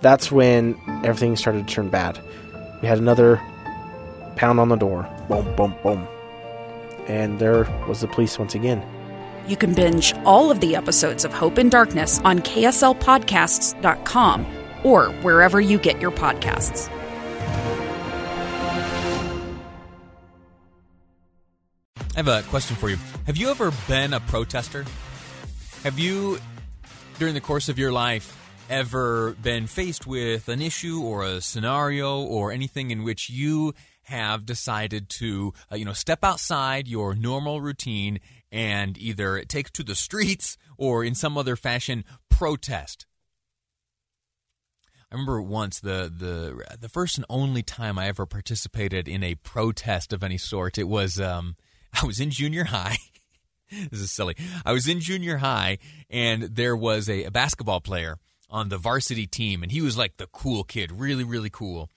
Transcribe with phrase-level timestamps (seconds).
[0.00, 2.20] That's when everything started to turn bad.
[2.82, 3.40] We had another
[4.36, 5.08] pound on the door.
[5.28, 6.06] Boom, boom, boom.
[7.08, 8.82] And there was the police once again.
[9.48, 14.46] You can binge all of the episodes of Hope and Darkness on KSLPodcasts.com
[14.82, 16.90] or wherever you get your podcasts.
[22.16, 22.96] I have a question for you.
[23.26, 24.86] Have you ever been a protester?
[25.82, 26.38] Have you,
[27.18, 32.20] during the course of your life, ever been faced with an issue or a scenario
[32.20, 37.60] or anything in which you have decided to, uh, you know, step outside your normal
[37.60, 38.20] routine
[38.52, 43.06] and either take to the streets or in some other fashion protest?
[45.10, 49.36] I remember once the the the first and only time I ever participated in a
[49.36, 50.78] protest of any sort.
[50.78, 51.56] It was um,
[52.02, 52.98] I was in junior high.
[53.90, 54.36] this is silly.
[54.64, 55.78] I was in junior high,
[56.10, 60.16] and there was a, a basketball player on the varsity team, and he was like
[60.16, 61.90] the cool kid, really, really cool.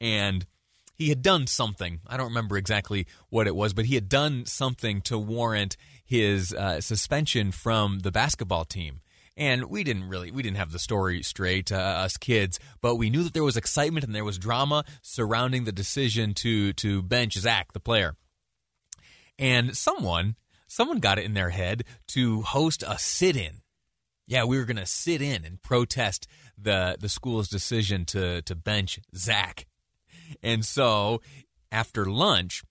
[0.00, 0.46] And
[0.96, 2.00] he had done something.
[2.06, 6.54] I don't remember exactly what it was, but he had done something to warrant his
[6.54, 9.00] uh, suspension from the basketball team.
[9.36, 13.10] And we didn't really, we didn't have the story straight, uh, us kids, but we
[13.10, 17.34] knew that there was excitement and there was drama surrounding the decision to to bench
[17.34, 18.16] Zach, the player.
[19.38, 23.60] And someone, someone got it in their head to host a sit-in.
[24.26, 26.26] Yeah, we were going to sit in and protest
[26.58, 29.66] the the school's decision to to bench Zach.
[30.42, 31.20] And so
[31.70, 32.62] after lunch,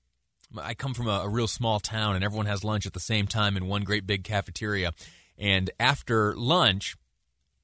[0.57, 3.27] I come from a, a, real small town, and everyone has lunch at the same
[3.27, 4.91] time in one great big cafeteria.
[5.37, 6.95] And after lunch,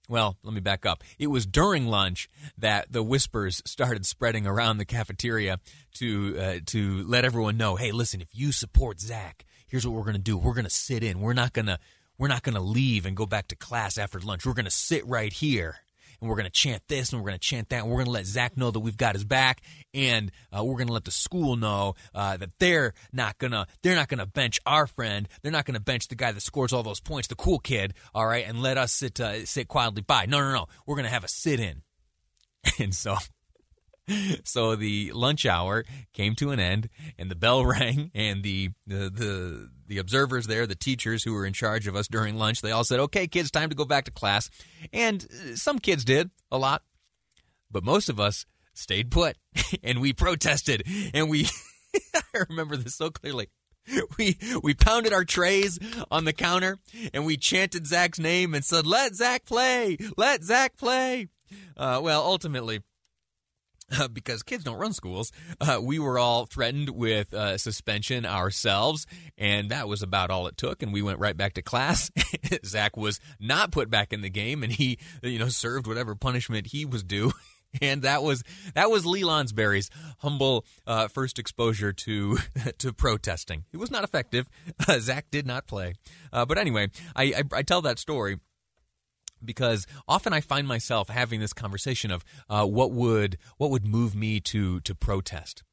[0.09, 1.03] well, let me back up.
[1.17, 5.59] It was during lunch that the whispers started spreading around the cafeteria
[5.95, 10.03] to uh, to let everyone know, hey, listen, if you support Zach, here's what we're
[10.03, 10.37] going to do.
[10.37, 11.21] We're going to sit in.
[11.21, 11.79] We're not going to
[12.21, 14.45] we're not going to leave and go back to class after lunch.
[14.45, 15.77] We're going to sit right here
[16.21, 18.05] and we're going to chant this and we're going to chant that and we're going
[18.05, 19.61] to let Zach know that we've got his back
[19.91, 23.65] and uh, we're going to let the school know uh, that they're not going to
[23.81, 25.27] they're not going to bench our friend.
[25.41, 27.95] They're not going to bench the guy that scores all those points the cool kid
[28.13, 30.27] all right and let us sit uh, sit quietly by.
[30.27, 30.67] No no no.
[30.85, 31.81] We're going to have a sit in
[32.79, 33.17] and so
[34.43, 39.09] so the lunch hour came to an end and the bell rang and the, the
[39.09, 42.71] the the observers there the teachers who were in charge of us during lunch they
[42.71, 44.49] all said okay kids time to go back to class.
[44.93, 46.83] And uh, some kids did a lot
[47.69, 49.37] but most of us stayed put
[49.83, 50.83] and we protested
[51.13, 51.47] and we
[52.15, 53.47] I remember this so clearly.
[54.17, 55.79] We we pounded our trays
[56.11, 56.77] on the counter
[57.13, 59.97] and we chanted Zach's name and said let Zach play!
[60.17, 61.29] Let Zach play!
[61.75, 62.81] Uh, well ultimately
[63.97, 69.05] uh, because kids don't run schools, uh, we were all threatened with uh, suspension ourselves,
[69.37, 70.81] and that was about all it took.
[70.83, 72.11] And we went right back to class.
[72.65, 76.67] Zach was not put back in the game, and he, you know, served whatever punishment
[76.67, 77.31] he was due.
[77.81, 78.43] And that was
[78.73, 79.23] that was Lee
[80.17, 82.37] humble uh, first exposure to
[82.79, 83.63] to protesting.
[83.71, 84.49] It was not effective.
[84.99, 85.93] Zach did not play,
[86.33, 88.39] uh, but anyway, I, I I tell that story
[89.43, 94.15] because often I find myself having this conversation of uh, what would what would move
[94.15, 95.63] me to to protest.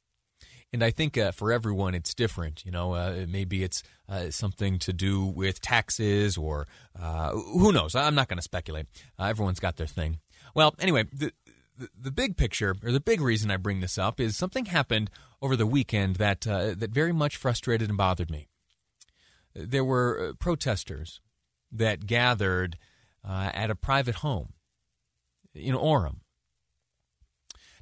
[0.71, 2.63] And I think uh, for everyone it's different.
[2.65, 6.67] You know, uh, maybe it's uh, something to do with taxes or
[6.99, 7.95] uh, who knows.
[7.95, 8.85] I'm not going to speculate.
[9.17, 10.19] Uh, everyone's got their thing.
[10.53, 11.31] Well, anyway, the,
[11.77, 15.09] the, the big picture or the big reason I bring this up is something happened
[15.41, 18.47] over the weekend that that very much frustrated and bothered me.
[19.55, 21.19] There were protesters
[21.71, 22.77] that gathered
[23.27, 24.53] uh, at a private home
[25.53, 26.17] in Orem.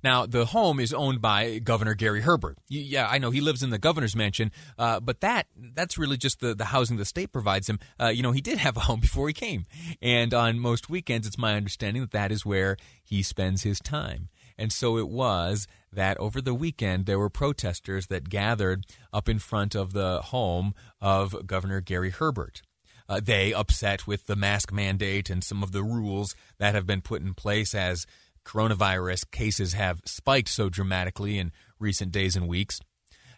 [0.04, 2.58] Now, the home is owned by Governor Gary Herbert.
[2.70, 6.40] Yeah, I know he lives in the governor's mansion, uh, but that that's really just
[6.40, 7.80] the, the housing the state provides him.
[8.00, 9.66] Uh, you know, he did have a home before he came,
[10.02, 14.30] and on most weekends, it's my understanding that that is where he spends his time.
[14.58, 19.40] And so it was that over the weekend there were protesters that gathered up in
[19.40, 22.64] front of the home of Governor Gary Herbert
[23.10, 27.02] uh, they upset with the mask mandate and some of the rules that have been
[27.02, 28.06] put in place as
[28.46, 32.80] coronavirus cases have spiked so dramatically in recent days and weeks.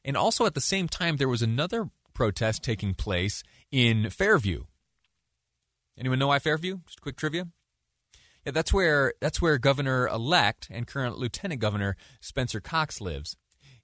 [0.06, 4.64] And also at the same time, there was another protest taking place in Fairview.
[5.98, 6.80] Anyone know why Fairview?
[6.86, 7.48] Just quick trivia.
[8.46, 13.36] Yeah, that's where that's where Governor elect and current Lieutenant Governor Spencer Cox lives.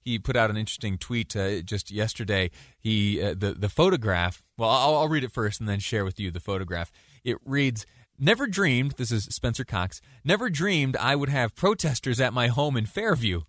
[0.06, 2.52] He put out an interesting tweet uh, just yesterday.
[2.78, 4.46] He uh, the the photograph.
[4.56, 6.92] Well, I'll, I'll read it first and then share with you the photograph.
[7.24, 7.84] It reads.
[8.18, 12.74] Never dreamed, this is Spencer Cox, never dreamed I would have protesters at my home
[12.78, 13.42] in Fairview.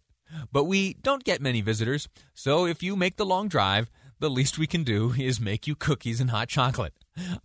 [0.52, 3.90] But we don't get many visitors, so if you make the long drive,
[4.20, 6.92] the least we can do is make you cookies and hot chocolate.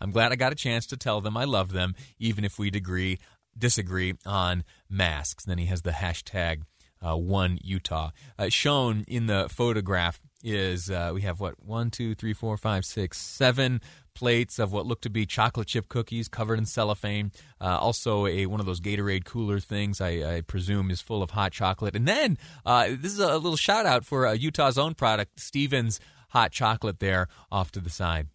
[0.00, 2.70] I'm glad I got a chance to tell them I love them, even if we
[2.70, 3.20] degree,
[3.56, 5.44] disagree on masks.
[5.44, 6.62] Then he has the hashtag
[7.10, 8.10] one Utah.
[8.38, 12.84] Uh, shown in the photograph is uh, we have what one, two, three, four, five,
[12.84, 13.80] six, seven
[14.14, 17.32] plates of what look to be chocolate chip cookies covered in cellophane.
[17.60, 21.30] Uh, also, a one of those Gatorade cooler things, I, I presume, is full of
[21.30, 21.96] hot chocolate.
[21.96, 26.00] And then uh, this is a little shout out for uh, Utah's own product, Stephen's
[26.30, 28.28] hot chocolate, there off to the side.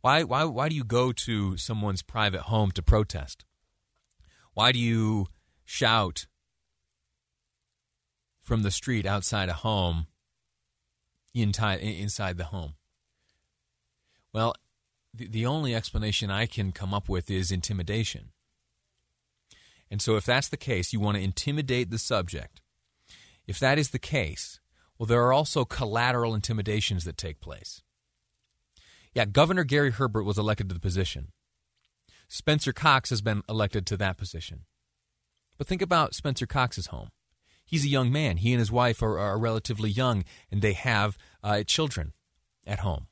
[0.00, 3.44] Why, why, why do you go to someone's private home to protest?
[4.54, 5.26] Why do you
[5.64, 6.26] shout
[8.48, 10.06] from the street outside a home
[11.34, 12.74] inside inside the home?
[14.32, 14.54] Well,
[15.12, 18.32] the, the only explanation I can come up with is intimidation.
[19.90, 22.62] And so, if that's the case, you want to intimidate the subject.
[23.46, 24.60] If that is the case,
[24.98, 27.82] well, there are also collateral intimidations that take place.
[29.14, 31.32] Yeah, Governor Gary Herbert was elected to the position.
[32.28, 34.64] Spencer Cox has been elected to that position.
[35.58, 37.08] But think about Spencer Cox's home.
[37.68, 38.38] He's a young man.
[38.38, 42.14] He and his wife are, are relatively young, and they have uh, children
[42.66, 43.08] at home.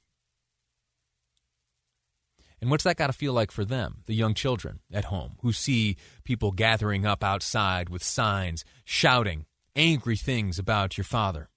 [2.59, 5.53] And what's that got to feel like for them, the young children at home, who
[5.53, 9.45] see people gathering up outside with signs, shouting
[9.77, 11.51] angry things about your father?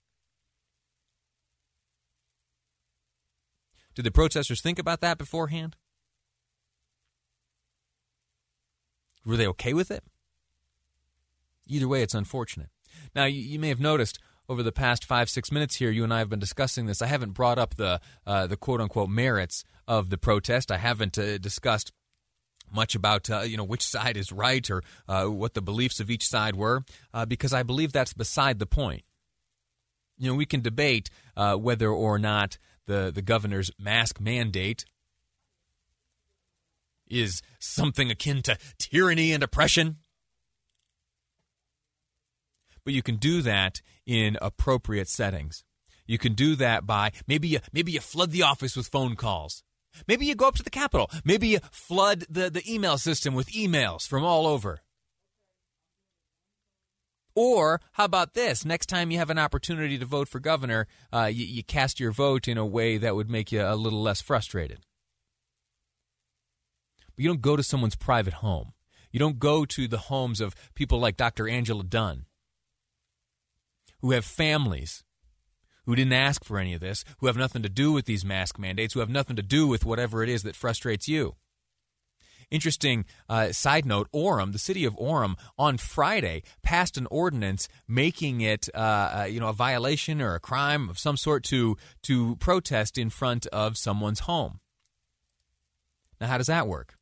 [3.95, 5.77] Did the protesters think about that beforehand?
[9.25, 10.03] Were they okay with it?
[11.65, 12.69] Either way, it's unfortunate.
[13.15, 16.13] Now, you, you, may have noticed over the past five, six minutes here, you and
[16.13, 17.01] I have been discussing this.
[17.01, 20.71] I haven't brought up the, uh, the quote unquote merits of the protest.
[20.71, 21.91] I haven't uh, discussed
[22.71, 26.09] much about uh, you know which side is right or uh, what the beliefs of
[26.09, 26.83] each side were,
[27.13, 29.03] uh, because I believe that's beside the point.
[30.17, 34.85] You know, we can debate uh, whether or not the, the governor's mask mandate
[37.07, 39.97] is something akin to tyranny and oppression.
[42.89, 45.63] But you can do that in appropriate settings.
[46.07, 49.61] You can do that by maybe you, maybe you flood the office with phone calls.
[50.07, 51.07] Maybe you go up to the Capitol.
[51.23, 54.79] Maybe you flood the, the email system with emails from all over.
[57.35, 58.65] Or how about this?
[58.65, 62.11] Next time you have an opportunity to vote for governor, uh, you, you cast your
[62.11, 64.79] vote in a way that would make you a little less frustrated.
[67.15, 68.73] But you don't go to someone's private home.
[69.11, 71.47] You don't go to the homes of people like Dr.
[71.47, 72.25] Angela Dunn,
[73.99, 75.03] who have families,
[75.85, 78.59] who didn't ask for any of this, who have nothing to do with these mask
[78.59, 81.35] mandates, who have nothing to do with whatever it is that frustrates you.
[82.51, 88.41] Interesting uh, side note Orem, the city of Orem, on Friday passed an ordinance making
[88.41, 88.77] it uh,
[89.21, 93.11] uh, you know, a violation or a crime of some sort to, to protest in
[93.11, 94.59] front of someone's home.
[96.19, 96.95] Now, how does that work?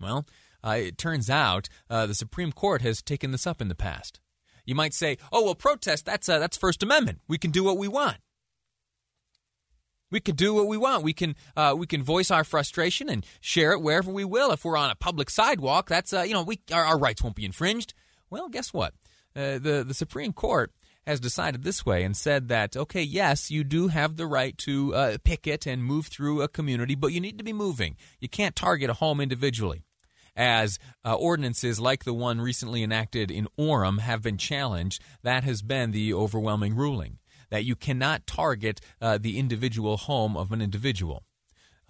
[0.00, 0.26] Well,
[0.64, 4.20] uh, it turns out uh, the Supreme Court has taken this up in the past.
[4.70, 7.18] You might say, "Oh, well, protest that's uh, that's First Amendment.
[7.26, 8.18] We can do what we want."
[10.12, 11.02] We can do what we want.
[11.02, 14.52] We can uh, we can voice our frustration and share it wherever we will.
[14.52, 17.34] If we're on a public sidewalk, that's uh, you know we our, our, rights won't
[17.34, 17.94] be infringed.
[18.30, 18.94] Well, guess what?
[19.34, 20.72] Uh, the the Supreme Court
[21.04, 24.94] has decided this way and said that okay, yes, you do have the right to
[24.94, 27.96] uh, picket and move through a community, but you need to be moving.
[28.20, 29.82] You can't target a home individually.
[30.40, 35.60] As uh, ordinances like the one recently enacted in Orem have been challenged, that has
[35.60, 37.18] been the overwhelming ruling
[37.50, 41.24] that you cannot target uh, the individual home of an individual.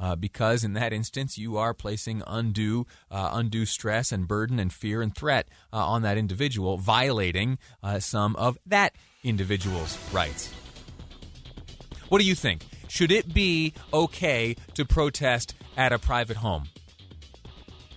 [0.00, 4.72] Uh, because in that instance you are placing undue uh, undue stress and burden and
[4.72, 10.52] fear and threat uh, on that individual, violating uh, some of that individual's rights.
[12.08, 12.64] What do you think?
[12.88, 16.64] Should it be okay to protest at a private home?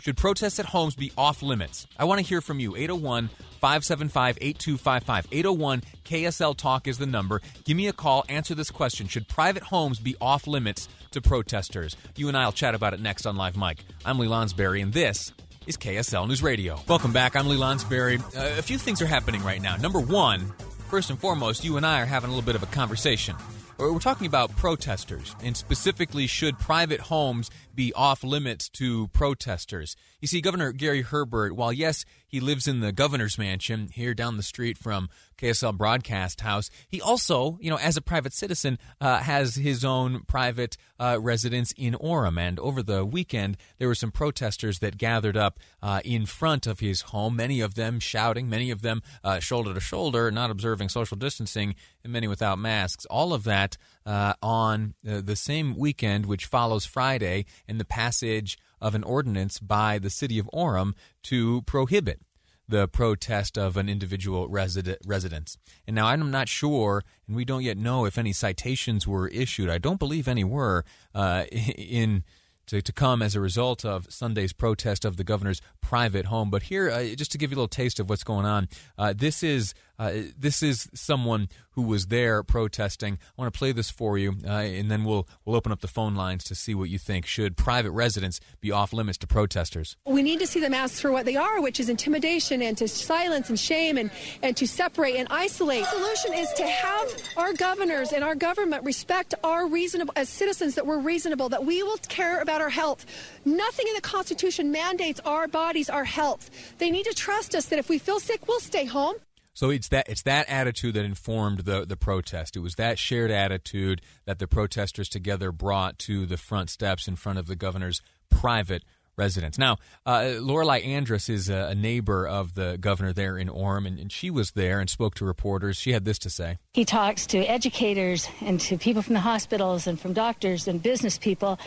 [0.03, 1.87] Should protests at homes be off limits?
[1.97, 2.75] I want to hear from you.
[2.75, 3.29] 801
[3.61, 5.27] 575 8255.
[5.31, 7.41] 801 KSL Talk is the number.
[7.63, 8.25] Give me a call.
[8.27, 11.95] Answer this question Should private homes be off limits to protesters?
[12.17, 13.85] You and I will chat about it next on Live Mic.
[14.03, 15.31] I'm Lee Lonsberry, and this
[15.67, 16.81] is KSL News Radio.
[16.85, 17.37] Welcome back.
[17.37, 18.19] I'm Lee Lonsberry.
[18.35, 19.77] Uh, a few things are happening right now.
[19.77, 20.51] Number one,
[20.89, 23.37] first and foremost, you and I are having a little bit of a conversation.
[23.79, 29.95] We're talking about protesters, and specifically, should private homes be off limits to protesters?
[30.21, 34.37] You see, Governor Gary Herbert, while yes, he lives in the governor's mansion here down
[34.37, 39.19] the street from KSL Broadcast House, he also, you know, as a private citizen, uh,
[39.19, 42.39] has his own private uh, residence in Orem.
[42.39, 46.79] And over the weekend, there were some protesters that gathered up uh, in front of
[46.79, 50.89] his home, many of them shouting, many of them uh, shoulder to shoulder, not observing
[50.89, 53.05] social distancing, and many without masks.
[53.11, 58.57] All of that uh, on uh, the same weekend, which follows Friday, and the passage
[58.83, 62.19] of an ordinance by the city of Orem to prohibit
[62.67, 65.57] the protest of an individual resident, residence.
[65.87, 69.69] And now I'm not sure, and we don't yet know if any citations were issued.
[69.69, 70.85] I don't believe any were
[71.15, 72.23] uh, in
[72.67, 76.49] to, to come as a result of Sunday's protest of the governor's private home.
[76.49, 79.13] But here, uh, just to give you a little taste of what's going on, uh,
[79.15, 83.13] this is uh, this is someone who was there protesting.
[83.37, 85.87] I want to play this for you, uh, and then we'll we'll open up the
[85.87, 87.25] phone lines to see what you think.
[87.25, 89.95] Should private residents be off limits to protesters?
[90.05, 92.87] We need to see the masks for what they are, which is intimidation and to
[92.87, 95.83] silence and shame and, and to separate and isolate.
[95.83, 100.75] The solution is to have our governors and our government respect our reasonable as citizens
[100.75, 103.05] that we're reasonable, that we will care about our health.
[103.45, 106.49] Nothing in the Constitution mandates our bodies, our health.
[106.77, 109.15] They need to trust us that if we feel sick, we'll stay home.
[109.53, 112.55] So it's that it's that attitude that informed the the protest.
[112.55, 117.15] It was that shared attitude that the protesters together brought to the front steps in
[117.15, 118.83] front of the governor's private
[119.15, 119.57] residence.
[119.57, 123.99] Now, uh, Lorelei Andrus is a, a, neighbor of the governor there in Orem, and,
[123.99, 125.77] and, she was there and spoke to reporters.
[125.77, 126.57] She had this to say.
[126.73, 131.17] He talks to educators and to people from the hospitals and from doctors and business
[131.17, 131.59] people,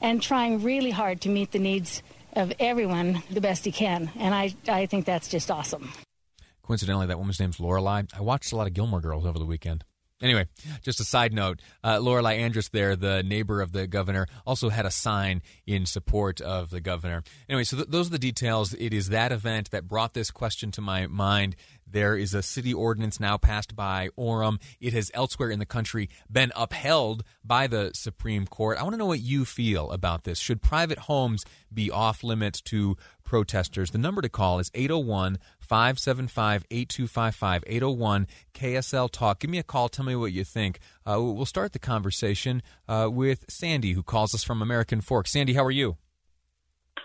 [0.00, 2.02] and trying really hard to meet the needs
[2.34, 4.10] of everyone the best he can.
[4.16, 5.92] And I, I think that's just awesome.
[6.62, 8.02] Coincidentally, that woman's name's Lorelei.
[8.16, 9.84] I watched a lot of Gilmore Girls over the weekend.
[10.22, 10.46] Anyway,
[10.82, 14.86] just a side note, uh, Lorelei Andrus there, the neighbor of the governor, also had
[14.86, 17.24] a sign in support of the governor.
[17.48, 18.72] Anyway, so th- those are the details.
[18.74, 21.56] It is that event that brought this question to my mind.
[21.84, 24.62] There is a city ordinance now passed by Orem.
[24.80, 28.78] It has elsewhere in the country been upheld by the Supreme Court.
[28.78, 30.38] I want to know what you feel about this.
[30.38, 33.90] Should private homes be off limits to protesters?
[33.90, 39.40] The number to call is 801 575 8255 801 KSL Talk.
[39.40, 39.88] Give me a call.
[39.88, 40.78] Tell me what you think.
[41.06, 45.26] Uh, we'll start the conversation uh, with Sandy, who calls us from American Fork.
[45.26, 45.96] Sandy, how are you?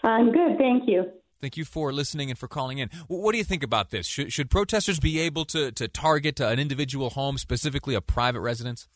[0.03, 0.57] I'm good.
[0.57, 1.11] Thank you.
[1.39, 2.89] Thank you for listening and for calling in.
[3.07, 4.07] What do you think about this?
[4.07, 8.87] Should, should protesters be able to, to target an individual home, specifically a private residence?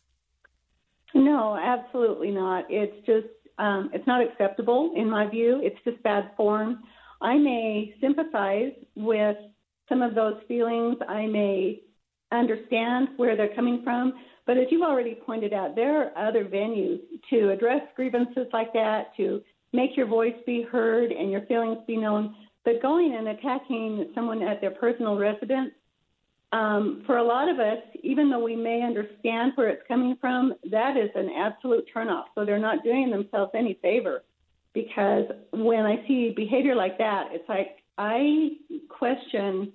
[1.14, 2.66] No, absolutely not.
[2.70, 3.28] It's just
[3.58, 5.60] um, it's not acceptable in my view.
[5.62, 6.84] It's just bad form.
[7.22, 9.38] I may sympathize with
[9.88, 10.98] some of those feelings.
[11.08, 11.82] I may
[12.32, 14.14] understand where they're coming from.
[14.48, 17.00] But as you've already pointed out, there are other venues
[17.30, 19.42] to address grievances like that, to
[19.74, 22.36] make your voice be heard and your feelings be known.
[22.66, 25.72] But going and attacking someone at their personal residence,
[26.54, 30.54] um, for a lot of us, even though we may understand where it's coming from,
[30.70, 32.26] that is an absolute turnoff.
[32.36, 34.24] So they're not doing themselves any favor
[34.74, 38.52] because when I see behavior like that, it's like I
[38.90, 39.74] question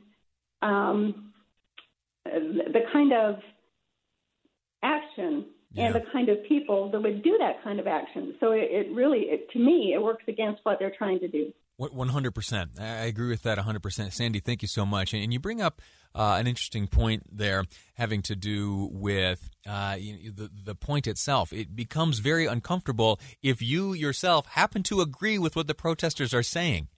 [0.62, 1.33] um,
[2.25, 3.37] the kind of
[4.83, 5.87] action yeah.
[5.87, 8.35] and the kind of people that would do that kind of action.
[8.41, 11.53] So it, it really, it, to me, it works against what they're trying to do.
[11.78, 12.73] One hundred percent.
[12.80, 13.59] I agree with that.
[13.59, 14.12] One hundred percent.
[14.14, 15.12] Sandy, thank you so much.
[15.12, 15.83] And you bring up
[16.14, 17.64] uh, an interesting point there,
[17.95, 21.52] having to do with uh, the the point itself.
[21.52, 26.42] It becomes very uncomfortable if you yourself happen to agree with what the protesters are
[26.42, 26.88] saying.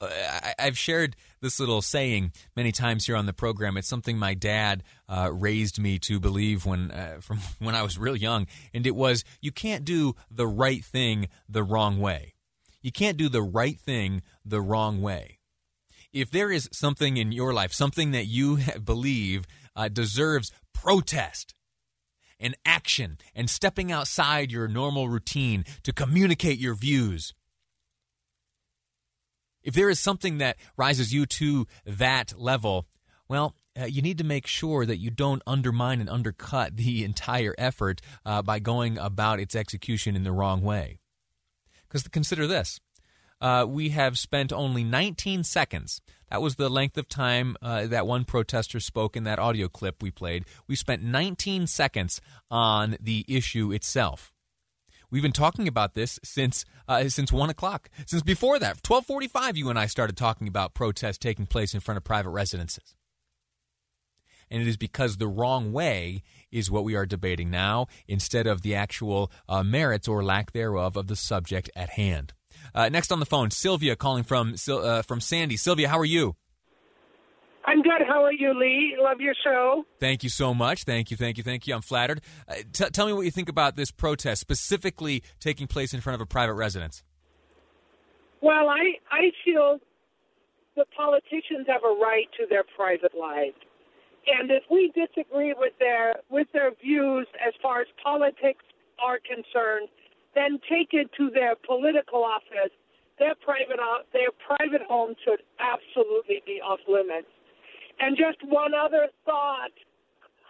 [0.00, 3.76] I, have shared this little saying many times here on the program.
[3.76, 7.98] It's something my dad uh, raised me to believe when uh, from when I was
[7.98, 12.33] real young, and it was you can't do the right thing the wrong way.
[12.84, 15.40] You can't do the right thing the wrong way.
[16.12, 21.52] If there is something in your life, something that you believe uh, deserves protest,
[22.38, 27.32] and action and stepping outside your normal routine to communicate your views
[29.64, 32.86] if there is something that rises you to that level,
[33.28, 37.54] well, uh, you need to make sure that you don't undermine and undercut the entire
[37.58, 40.98] effort uh, by going about its execution in the wrong way.
[41.94, 42.80] Because consider this
[43.40, 46.00] uh, we have spent only 19 seconds.
[46.28, 50.02] That was the length of time uh, that one protester spoke in that audio clip
[50.02, 50.44] we played.
[50.66, 52.20] We spent 19 seconds
[52.50, 54.32] on the issue itself.
[55.08, 57.88] We've been talking about this since uh, since one o'clock.
[58.06, 61.78] Since before that, twelve forty-five, you and I started talking about protests taking place in
[61.78, 62.96] front of private residences.
[64.50, 68.62] And it is because the wrong way is what we are debating now instead of
[68.62, 72.32] the actual uh, merits or lack thereof of the subject at hand.
[72.74, 75.56] Uh, next on the phone, Sylvia calling from uh, from Sandy.
[75.56, 76.36] Sylvia, how are you?
[77.66, 78.02] I'm good.
[78.06, 78.94] How are you, Lee?
[79.00, 79.84] Love your show.
[79.98, 80.84] Thank you so much.
[80.84, 81.74] Thank you, thank you, thank you.
[81.74, 82.20] I'm flattered.
[82.46, 86.14] Uh, t- tell me what you think about this protest, specifically taking place in front
[86.14, 87.02] of a private residence.
[88.42, 89.78] Well, I I feel
[90.76, 93.56] the politicians have a right to their private lives,
[94.26, 98.64] and if we disagree with their with their views as far as politics
[98.98, 99.88] are concerned,
[100.34, 102.72] then take it to their political office.
[103.18, 107.28] Their private uh, their private home should absolutely be off limits.
[108.00, 109.70] And just one other thought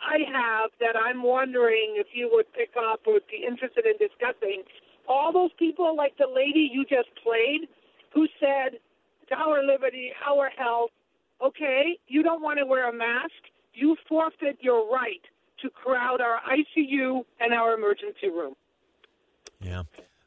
[0.05, 3.97] I have that I'm wondering if you would pick up or would be interested in
[3.97, 4.63] discussing.
[5.09, 7.69] All those people, like the lady you just played,
[8.13, 8.81] who said,
[9.37, 10.91] our liberty, our health,
[11.45, 13.33] okay, you don't want to wear a mask,
[13.75, 15.21] you forfeit your right
[15.63, 18.55] to crowd our ICU and our emergency room.
[19.61, 19.83] Yeah.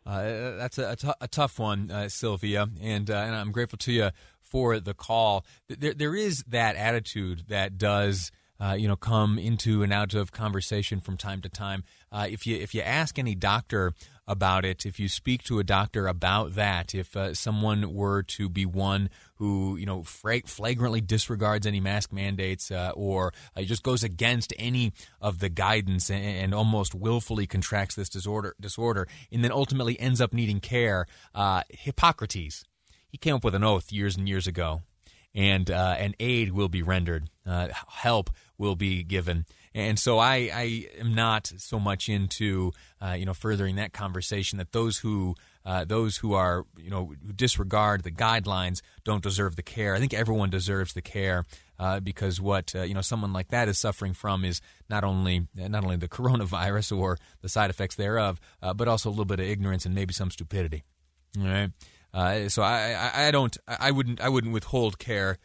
[0.05, 3.77] Uh, that's a, a, t- a tough one, uh, Sylvia, and uh, and I'm grateful
[3.79, 4.09] to you
[4.41, 5.45] for the call.
[5.67, 8.31] There, there is that attitude that does.
[8.59, 11.83] Uh, you know, come into and out of conversation from time to time.
[12.11, 13.93] Uh, if you if you ask any doctor
[14.27, 18.49] about it, if you speak to a doctor about that, if uh, someone were to
[18.49, 24.03] be one who you know flagrantly disregards any mask mandates uh, or uh, just goes
[24.03, 29.51] against any of the guidance and, and, almost willfully contracts this disorder disorder, and then
[29.51, 32.65] ultimately ends up needing care, uh, Hippocrates
[33.09, 34.83] he came up with an oath years and years ago,
[35.37, 40.49] and uh, and aid will be rendered, uh, help will be given, and so I,
[40.51, 45.35] I am not so much into uh, you know furthering that conversation that those who
[45.63, 49.93] uh, those who are you know who disregard the guidelines don't deserve the care.
[49.93, 51.45] I think everyone deserves the care.
[51.79, 55.45] Uh, because what uh, you know someone like that is suffering from is not only
[55.55, 59.39] not only the coronavirus or the side effects thereof, uh, but also a little bit
[59.39, 60.83] of ignorance and maybe some stupidity.
[61.39, 61.69] All right.
[62.17, 65.37] Uh, so I, I, I don't I wouldn't I wouldn't withhold care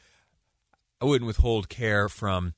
[1.02, 2.55] I wouldn't withhold care from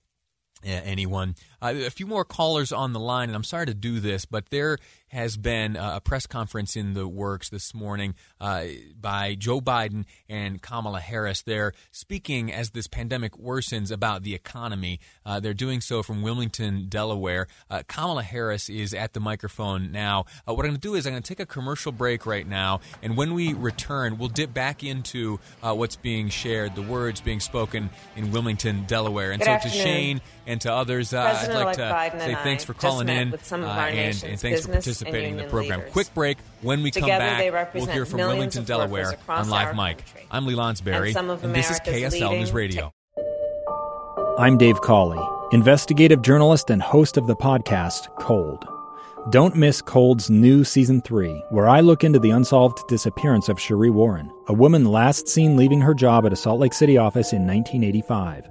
[0.65, 1.35] uh, anyone.
[1.65, 4.51] Uh, a few more callers on the line, and I'm sorry to do this, but
[4.51, 8.65] there has been a press conference in the works this morning uh,
[9.01, 11.41] by Joe Biden and Kamala Harris.
[11.41, 14.99] They're speaking as this pandemic worsens about the economy.
[15.25, 17.47] Uh, they're doing so from Wilmington, Delaware.
[17.71, 20.25] Uh, Kamala Harris is at the microphone now.
[20.49, 22.47] Uh, what I'm going to do is I'm going to take a commercial break right
[22.47, 27.21] now, and when we return, we'll dip back into uh, what's being shared, the words
[27.21, 29.31] being spoken in Wilmington, Delaware.
[29.31, 29.79] And Good so afternoon.
[29.79, 31.15] to Shane and to others,
[31.55, 34.25] I'd like to Biden say thanks for calling in with some of uh, our and,
[34.25, 35.81] and thanks for participating in the program.
[35.81, 35.93] leaders.
[35.93, 36.39] Quick break.
[36.63, 39.99] When we come Together, back, we'll hear from Wilmington, Delaware on Live our Mic.
[39.99, 40.27] country.
[40.31, 42.93] I'm Lee Lonsberry, And some of this is KSL News leading Radio.
[44.39, 48.67] I'm Dave Cawley, investigative journalist and host of the podcast Cold.
[49.31, 53.91] Don't miss Cold's new season 3, where I look into the unsolved disappearance of Sheree
[53.91, 57.47] Warren, a woman last seen leaving her job at a Salt Lake City office in
[57.47, 58.51] 1985.